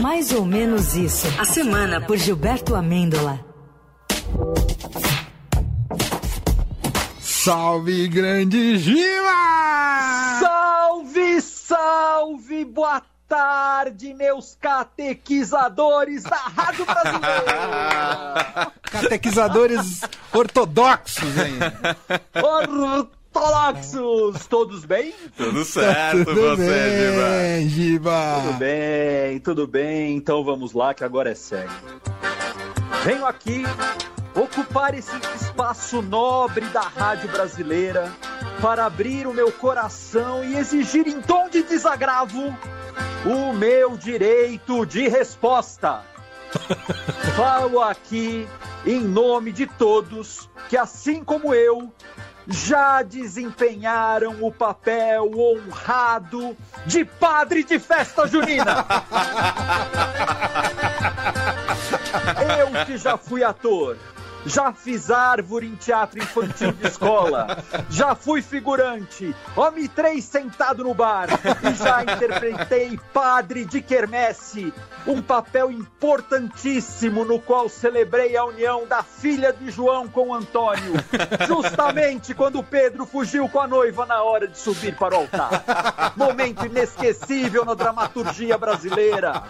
[0.00, 1.26] Mais ou menos isso.
[1.40, 3.44] A semana por Gilberto Amêndola.
[7.20, 10.38] Salve, grande Giva!
[10.40, 18.72] Salve, salve, boa tarde, meus catequizadores da Rádio Brasileira!
[18.82, 20.00] Catequizadores
[20.32, 21.58] ortodoxos, hein?
[23.34, 24.46] Ortodoxos!
[24.46, 25.14] Todos bem?
[25.36, 28.42] Tudo certo, Tudo você, bem, Giba?
[28.42, 30.16] Tudo bem, tudo bem.
[30.16, 31.70] Então vamos lá, que agora é sério.
[33.04, 33.62] Venho aqui
[34.34, 38.12] ocupar esse espaço nobre da Rádio Brasileira
[38.60, 42.56] para abrir o meu coração e exigir em tom de desagravo
[43.24, 46.02] o meu direito de resposta.
[47.36, 48.48] Falo aqui
[48.86, 51.92] em nome de todos que, assim como eu,
[52.48, 56.56] já desempenharam o papel honrado
[56.86, 58.86] de padre de festa junina.
[62.58, 63.98] Eu que já fui ator,
[64.46, 70.94] já fiz árvore em teatro infantil de escola, já fui figurante, homem três sentado no
[70.94, 71.28] bar
[71.62, 74.72] e já interpretei padre de quermesse,
[75.06, 80.94] um papel importantíssimo no qual celebrei a união da filha de João com Antônio,
[81.46, 86.12] justamente quando Pedro fugiu com a noiva na hora de subir para o altar.
[86.16, 89.42] Momento inesquecível na dramaturgia brasileira.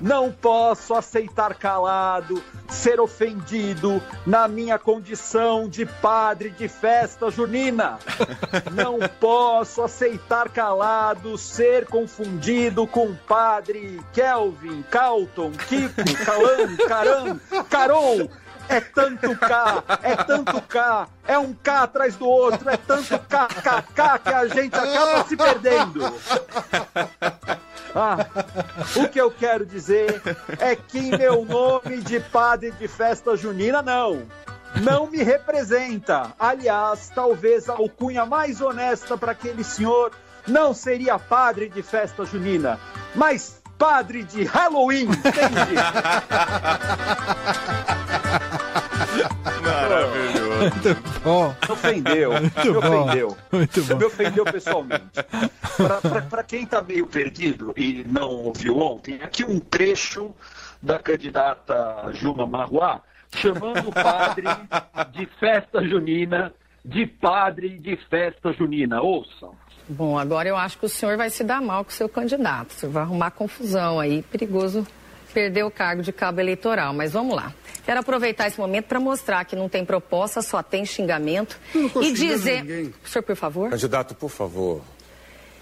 [0.00, 7.98] Não posso aceitar calado, ser ofendido na minha condição de padre de festa junina.
[8.74, 18.30] Não posso aceitar calado, ser confundido com padre Kelvin, Calton, Kiko, Calan, Caran, Carol.
[18.68, 23.48] É tanto K, é tanto K, é um K atrás do outro, é tanto K,
[23.48, 26.00] K, K que a gente acaba se perdendo.
[27.94, 28.26] Ah,
[28.96, 30.22] o que eu quero dizer
[30.58, 34.26] é que em meu nome de padre de festa junina, não.
[34.82, 36.32] Não me representa.
[36.38, 40.12] Aliás, talvez a alcunha mais honesta para aquele senhor
[40.46, 42.80] não seria padre de festa junina,
[43.14, 45.74] mas padre de Halloween, entende?
[50.70, 51.54] Muito bom.
[51.66, 53.02] Me ofendeu, Muito me bom.
[53.02, 53.36] ofendeu.
[53.52, 53.96] Muito bom.
[53.96, 55.04] Me ofendeu pessoalmente.
[56.30, 60.34] Para quem está meio perdido e não ouviu ontem, aqui um trecho
[60.80, 63.00] da candidata Juma Marruá
[63.34, 64.44] chamando o padre
[65.12, 66.52] de festa junina,
[66.84, 69.00] de padre de festa junina.
[69.00, 69.54] Ouçam.
[69.88, 72.70] Bom, agora eu acho que o senhor vai se dar mal com o seu candidato.
[72.70, 74.86] O senhor vai arrumar confusão aí, perigoso
[75.32, 76.92] perder o cargo de cabo eleitoral.
[76.92, 77.52] Mas vamos lá.
[77.84, 81.58] Quero aproveitar esse momento para mostrar que não tem proposta, só tem xingamento.
[82.00, 82.92] e dizer.
[83.04, 83.70] Senhor, por favor.
[83.70, 84.82] Candidato, por favor.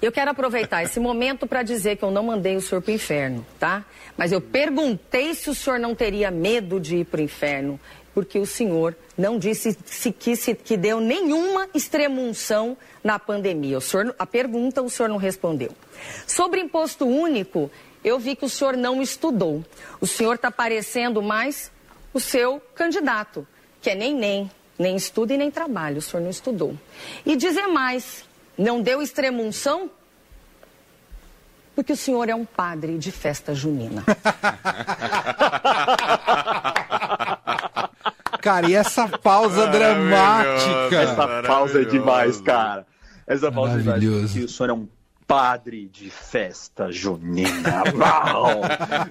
[0.00, 2.94] Eu quero aproveitar esse momento para dizer que eu não mandei o senhor para o
[2.94, 3.84] inferno, tá?
[4.16, 7.80] Mas eu perguntei se o senhor não teria medo de ir para o inferno,
[8.12, 13.78] porque o senhor não disse se, que, se, que deu nenhuma extremunção na pandemia.
[13.78, 15.70] O senhor, a pergunta o senhor não respondeu.
[16.26, 17.70] Sobre imposto único,
[18.04, 19.64] eu vi que o senhor não estudou.
[20.00, 21.72] O senhor está parecendo mais
[22.12, 23.46] o seu candidato,
[23.80, 25.98] que é nem nem, nem estuda e nem trabalha.
[25.98, 26.78] O senhor não estudou.
[27.24, 28.24] E dizer mais,
[28.56, 29.90] não deu extremunção?
[31.74, 34.04] Porque o senhor é um padre de festa junina.
[38.40, 40.96] Cara, e essa pausa dramática?
[41.00, 42.86] Essa pausa é demais, cara.
[43.26, 44.36] Essa pausa é demais.
[44.36, 44.86] E o senhor é um
[45.26, 47.82] padre de festa junina.
[47.94, 48.60] Uau!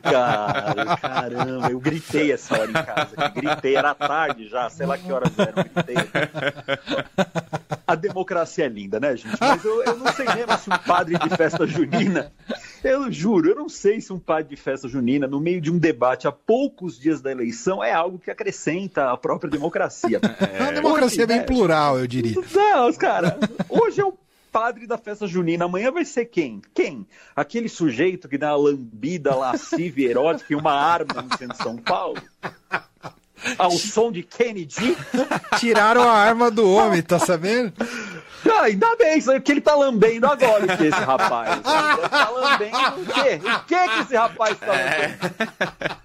[0.02, 3.30] Cara, caramba, eu gritei essa hora em casa.
[3.30, 5.96] Gritei, era tarde já, sei lá que horas eram, gritei.
[7.86, 9.38] A democracia é linda, né, gente?
[9.40, 12.32] Mas eu, eu não sei mesmo se um padre de festa junina.
[12.84, 15.78] Eu juro, eu não sei se um padre de festa junina, no meio de um
[15.78, 20.20] debate a poucos dias da eleição, é algo que acrescenta à própria democracia.
[20.54, 21.44] É uma democracia Hoje, bem né?
[21.44, 22.36] plural, eu diria.
[22.54, 23.38] Não, cara,
[23.70, 24.14] hoje é o
[24.54, 26.62] padre da festa junina, amanhã vai ser quem?
[26.76, 27.08] Quem?
[27.36, 31.64] Aquele sujeito que dá uma lambida lasciva e erótica e uma arma no centro de
[31.64, 32.22] São Paulo?
[33.58, 34.96] Ao som de Kennedy?
[35.60, 37.74] Tiraram a arma do homem, tá sabendo?
[38.46, 41.62] Ah, ainda bem, isso aí que ele tá lambendo agora, o que esse rapaz?
[41.62, 43.42] Tá lambendo o quê?
[43.44, 46.03] O que que esse rapaz tá lambendo?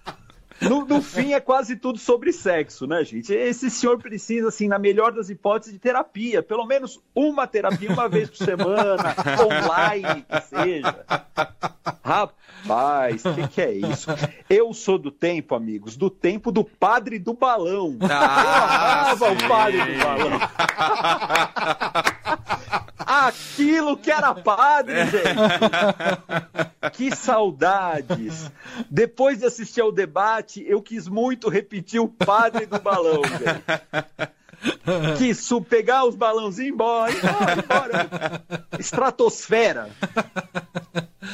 [0.61, 3.33] No, no fim é quase tudo sobre sexo, né, gente?
[3.33, 6.43] Esse senhor precisa, assim, na melhor das hipóteses, de terapia.
[6.43, 11.05] Pelo menos uma terapia, uma vez por semana, online, que seja.
[12.05, 14.11] Rapaz, o que, que é isso?
[14.49, 17.97] Eu sou do tempo, amigos, do tempo do padre do balão.
[18.03, 19.45] Ah, Eu amava sim.
[19.45, 20.41] o padre do balão.
[23.07, 26.68] Aquilo que era padre, gente.
[26.93, 28.51] Que saudades.
[28.91, 33.63] Depois de assistir ao debate, eu quis muito repetir o padre do balão, velho.
[35.17, 38.45] Quis pegar os balãozinhos e ir embora, embora, embora.
[38.79, 39.89] Estratosfera.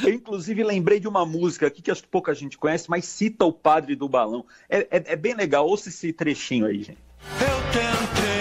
[0.03, 3.45] Eu, inclusive, lembrei de uma música aqui que acho que pouca gente conhece, mas cita
[3.45, 4.45] o padre do balão.
[4.69, 6.99] É, é- é bem legal, ouça esse trechinho aí, gente.
[7.41, 8.34] Eu tentei,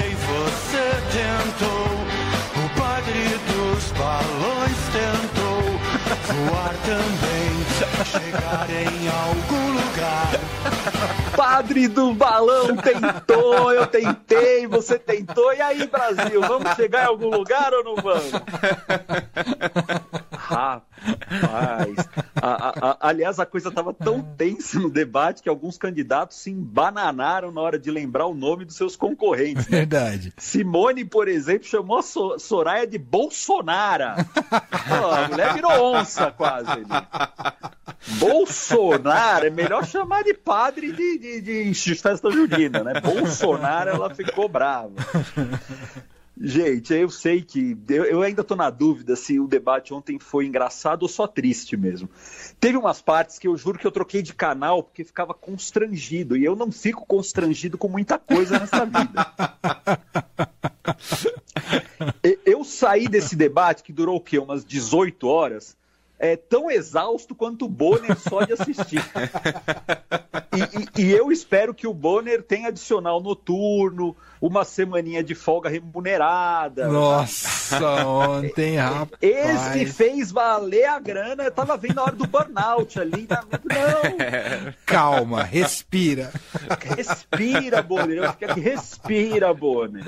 [6.47, 7.65] Voar também,
[8.05, 10.29] chegar em algum lugar.
[11.37, 15.53] Padre do balão tentou, eu tentei, você tentou.
[15.53, 18.33] E aí, Brasil, vamos chegar em algum lugar ou não vamos?
[20.47, 21.95] Rapaz.
[22.41, 26.51] A- a- a- aliás, a coisa estava tão tensa no debate que alguns candidatos se
[26.51, 29.67] embananaram na hora de lembrar o nome dos seus concorrentes.
[29.69, 29.79] né?
[29.79, 30.33] Verdade.
[30.37, 34.17] Simone, por exemplo, chamou a So- Soraya de Bolsonara.
[34.89, 36.71] Pô, a mulher virou onça quase.
[36.71, 36.85] ali.
[38.19, 43.01] Bolsonaro, é melhor chamar de padre de, de, de, de festa junina, né?
[43.01, 44.93] Bolsonaro, ela ficou brava.
[46.47, 47.75] Gente, eu sei que.
[47.89, 51.75] Eu, eu ainda tô na dúvida se o debate ontem foi engraçado ou só triste
[51.75, 52.07] mesmo.
[52.61, 56.37] Teve umas partes que eu juro que eu troquei de canal porque ficava constrangido.
[56.37, 59.33] E eu não fico constrangido com muita coisa nessa vida.
[62.45, 64.39] Eu saí desse debate que durou o quê?
[64.39, 65.75] Umas 18 horas.
[66.19, 69.03] É tão exausto quanto o Bonner só de assistir.
[70.53, 75.69] E, e- e eu espero que o Bonner tenha adicional noturno, uma semaninha de folga
[75.69, 76.87] remunerada.
[76.89, 79.11] Nossa, ontem, rapaz.
[79.23, 81.45] Esse fez valer a grana.
[81.45, 83.27] Eu tava vendo a hora do burnout ali.
[83.29, 86.31] na- Não, Calma, respira.
[86.97, 88.19] respira, Bonner.
[88.19, 90.05] Eu fiquei aqui, respira, Bonner.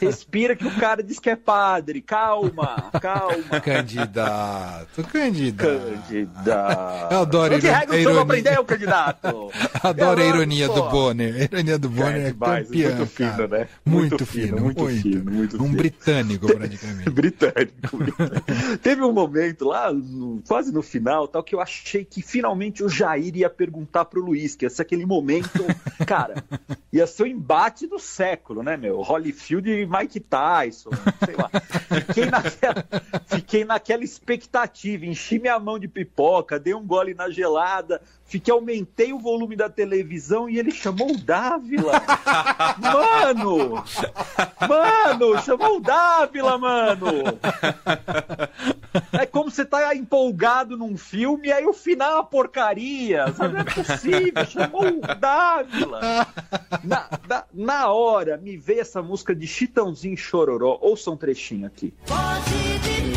[0.00, 2.00] Respira que o cara diz que é padre.
[2.00, 3.60] Calma, calma.
[3.60, 5.66] Candidato, candidato.
[6.08, 7.12] Candidato.
[7.12, 8.22] Eu adoro O que regra o senhor ironia.
[8.22, 9.50] aprendeu, candidato?
[9.82, 11.34] Adoro a ironia do Bonner.
[11.34, 13.48] A ironia do Bonner é, demais, campeã, muito fino, cara.
[13.48, 13.68] né?
[13.84, 15.76] Muito, Muito fino, fino, muito, muito fino, muito Um fino.
[15.76, 17.10] britânico, praticamente.
[17.10, 17.96] britânico.
[17.96, 18.78] britânico.
[18.82, 19.90] Teve um momento lá,
[20.48, 24.56] quase no final, tal, que eu achei que finalmente o Jair ia perguntar pro Luiz,
[24.56, 25.64] que ia ser aquele momento,
[26.06, 26.42] cara,
[26.92, 29.00] ia ser o embate do século, né, meu?
[29.00, 30.90] Holyfield e Mike Tyson,
[31.24, 31.50] sei lá.
[32.06, 32.84] Fiquei naquela,
[33.26, 39.12] fiquei naquela expectativa, enchi minha mão de pipoca, dei um gole na gelada, fiquei, aumentei
[39.12, 42.02] o volume da televisão e ele chamou o Dávila.
[42.78, 43.84] Mano!
[44.68, 47.06] Mano, chamou o Dávila, mano!
[49.12, 53.32] É como você tá empolgado num filme e aí o final é uma porcaria.
[53.34, 53.54] Sabe?
[53.54, 56.00] Não é possível, chamou o Dávila.
[56.82, 60.78] Na, na, na hora, me veio essa música de Chitãozinho Chororó.
[60.80, 61.92] Ouça um trechinho aqui.
[62.06, 63.16] Foge de mim,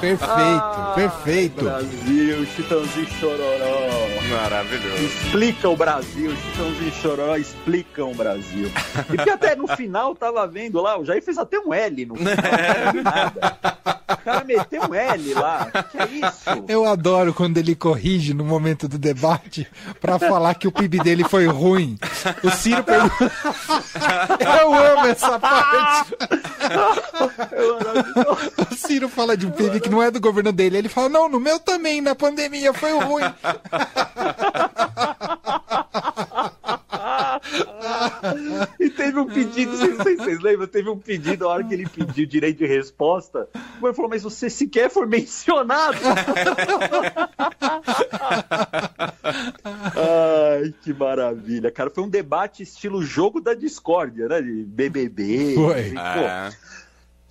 [0.00, 1.64] Perfeito, Ah, perfeito.
[1.64, 4.17] Brasil, Chitãozinho Chororó.
[4.30, 5.04] Maravilhoso.
[5.04, 8.70] Explica o Brasil, Chitãozinho Choró explicam o Brasil.
[8.98, 12.16] E porque até no final tava vendo lá, o Jair fez até um L no
[12.16, 12.34] final.
[12.94, 13.58] não nada.
[14.10, 15.70] O cara meteu um L lá.
[15.90, 16.64] Que é isso?
[16.68, 19.66] Eu adoro quando ele corrige no momento do debate
[20.00, 21.98] pra falar que o PIB dele foi ruim.
[22.42, 23.32] O Ciro pergunta.
[24.58, 26.14] Eu amo essa parte.
[28.70, 30.78] O Ciro fala de um PIB que não é do governo dele.
[30.78, 33.24] Ele fala: Não, no meu também, na pandemia foi ruim.
[38.78, 41.74] E teve um pedido, não sei se vocês lembram, teve um pedido na hora que
[41.74, 43.48] ele pediu direito de resposta.
[43.78, 45.98] O Mãe falou, mas você sequer foi mencionado.
[49.94, 51.90] Ai, que maravilha, cara.
[51.90, 54.40] Foi um debate estilo jogo da discórdia, né?
[54.40, 55.54] De BBB.
[55.54, 55.88] Foi.
[55.88, 56.50] E, pô, É.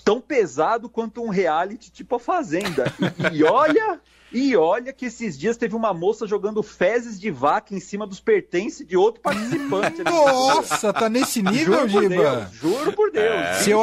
[0.07, 2.85] tão pesado quanto um reality tipo a Fazenda.
[3.33, 3.99] E, e olha,
[4.31, 8.21] e olha que esses dias teve uma moça jogando fezes de vaca em cima dos
[8.21, 10.01] pertences de outro participante.
[10.03, 12.15] Nossa, tá nesse nível, Juro Giba?
[12.15, 13.25] Deus, juro por Deus.
[13.25, 13.53] É.
[13.55, 13.81] Se eu.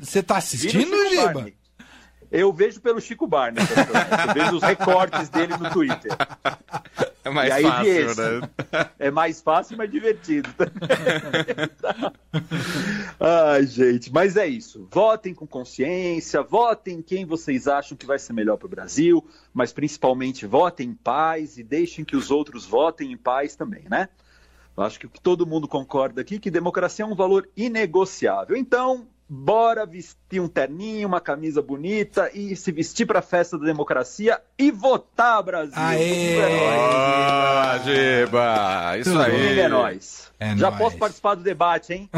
[0.00, 1.34] Você tá assistindo, Giba?
[1.34, 1.54] Barney.
[2.30, 3.62] Eu vejo pelo Chico Barney.
[4.26, 6.12] Eu vejo os recortes dele no Twitter.
[7.32, 8.20] É mais e aí fácil, esse.
[8.20, 8.50] né?
[8.98, 10.50] É mais fácil, mas divertido.
[13.18, 14.86] Ai, gente, mas é isso.
[14.90, 19.26] Votem com consciência, votem em quem vocês acham que vai ser melhor para o Brasil,
[19.52, 24.10] mas principalmente votem em paz e deixem que os outros votem em paz também, né?
[24.76, 28.56] Eu acho que todo mundo concorda aqui que democracia é um valor inegociável.
[28.56, 33.64] Então, bora vestir um terninho, uma camisa bonita e se vestir para a festa da
[33.64, 35.72] democracia e votar, Brasil.
[35.74, 36.36] Aê!
[36.36, 36.76] É.
[36.78, 38.98] Ah, Giba!
[38.98, 39.58] Isso Tudo aí.
[39.58, 40.30] É nóis.
[40.38, 40.82] É Já nóis.
[40.82, 42.10] posso participar do debate, hein?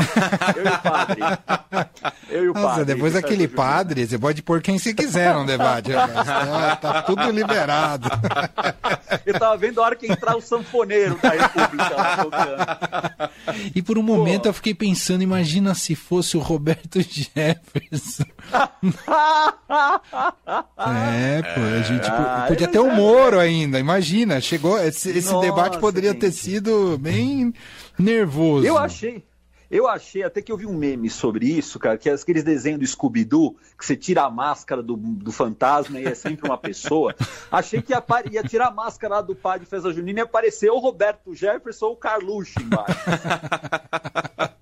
[0.56, 1.20] Eu e o padre.
[2.30, 2.84] Eu e o Nossa, padre.
[2.86, 3.56] depois daquele junina.
[3.56, 5.92] padre, você pode pôr quem você quiser no debate.
[5.92, 8.08] Tá- Tá tudo liberado.
[9.24, 13.70] Eu tava vendo a hora que entrar o sanfoneiro da República lá tocando.
[13.74, 18.24] E por um momento eu fiquei pensando, imagina se fosse o Roberto Jefferson.
[20.76, 24.40] É, pô, a gente po- Ah, podia ter o é- Moro ainda, imagina.
[24.40, 26.20] Chegou, esse, esse Nossa, debate poderia gente.
[26.20, 27.52] ter sido bem
[27.98, 28.66] nervoso.
[28.66, 29.24] Eu achei.
[29.70, 32.78] Eu achei, até que eu vi um meme sobre isso, cara, que é aqueles desenhos
[32.78, 37.12] do Scooby-Doo, que você tira a máscara do, do fantasma e é sempre uma pessoa.
[37.50, 40.70] Achei que ia, ia tirar a máscara lá do pai de Festa Junina e aparecer
[40.70, 42.94] ou o Roberto Jefferson ou o Carluxo embaixo.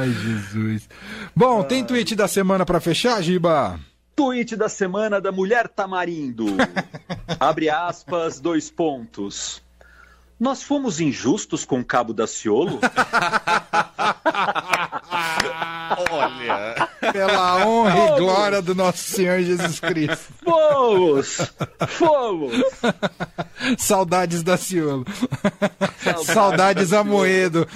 [0.00, 0.88] Ai, Jesus.
[1.36, 3.78] Bom, tem tweet da semana pra fechar, Giba?
[4.16, 6.46] Tweet da semana da Mulher Tamarindo.
[7.38, 9.62] Abre aspas, dois pontos.
[10.38, 12.80] Nós fomos injustos com o Cabo Daciolo?
[16.26, 16.88] Olha.
[17.12, 20.32] Pela honra e glória do nosso Senhor Jesus Cristo.
[20.44, 21.52] Fomos!
[21.88, 22.52] Fomos!
[23.78, 25.04] Saudades da Ciolo.
[26.24, 27.66] Saudades Amoedo.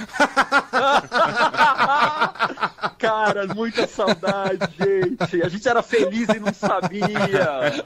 [2.98, 5.42] Cara, muita saudade, gente.
[5.42, 7.84] A gente era feliz e não sabia.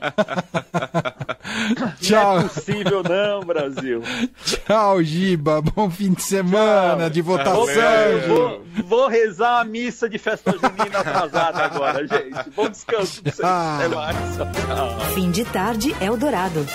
[1.78, 2.38] Não Tchau.
[2.40, 4.02] é possível, não, Brasil.
[4.44, 5.60] Tchau, Giba.
[5.60, 7.54] Bom fim de semana de votação.
[7.54, 8.26] Vou, Giba.
[8.28, 12.50] vou, vou rezar a missa de festa junina atrasada agora, gente.
[12.54, 13.37] Bom descanso pra vocês.
[13.37, 13.76] Tchau.
[13.76, 14.16] Até mais.
[14.37, 15.00] Tchau.
[15.14, 16.66] Fim de tarde Eldorado.